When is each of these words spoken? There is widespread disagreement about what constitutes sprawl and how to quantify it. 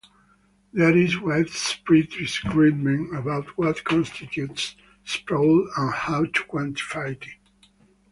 There 0.73 0.97
is 0.97 1.19
widespread 1.21 2.09
disagreement 2.09 3.15
about 3.15 3.55
what 3.55 3.83
constitutes 3.83 4.75
sprawl 5.05 5.69
and 5.77 5.93
how 5.93 6.23
to 6.25 6.43
quantify 6.49 7.11
it. 7.11 7.25